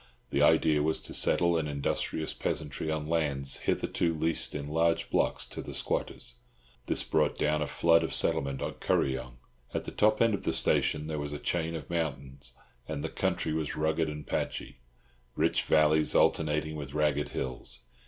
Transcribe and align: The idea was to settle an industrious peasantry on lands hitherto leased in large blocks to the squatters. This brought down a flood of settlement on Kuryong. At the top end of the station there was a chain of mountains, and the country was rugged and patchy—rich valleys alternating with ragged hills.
The 0.31 0.41
idea 0.41 0.81
was 0.81 0.99
to 1.01 1.13
settle 1.13 1.55
an 1.59 1.67
industrious 1.67 2.33
peasantry 2.33 2.89
on 2.89 3.07
lands 3.07 3.59
hitherto 3.59 4.15
leased 4.15 4.55
in 4.55 4.67
large 4.67 5.11
blocks 5.11 5.45
to 5.49 5.61
the 5.61 5.75
squatters. 5.75 6.37
This 6.87 7.03
brought 7.03 7.37
down 7.37 7.61
a 7.61 7.67
flood 7.67 8.01
of 8.01 8.11
settlement 8.11 8.63
on 8.63 8.73
Kuryong. 8.79 9.37
At 9.75 9.83
the 9.83 9.91
top 9.91 10.19
end 10.19 10.33
of 10.33 10.41
the 10.41 10.53
station 10.53 11.05
there 11.05 11.19
was 11.19 11.33
a 11.33 11.37
chain 11.37 11.75
of 11.75 11.87
mountains, 11.91 12.53
and 12.87 13.03
the 13.03 13.09
country 13.09 13.53
was 13.53 13.75
rugged 13.75 14.09
and 14.09 14.25
patchy—rich 14.25 15.61
valleys 15.65 16.15
alternating 16.15 16.75
with 16.77 16.95
ragged 16.95 17.29
hills. 17.29 17.81